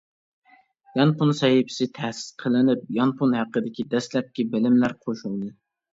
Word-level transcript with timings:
يانفون 0.99 1.33
سەھىپىسى 1.39 1.87
تەسىس 1.99 2.31
قىلىنىپ 2.43 2.89
يانفون 2.97 3.39
ھەققىدىكى 3.41 3.89
دەسلەپكى 3.93 4.47
بىلىملەر 4.55 4.97
قوشۇلدى. 5.05 5.53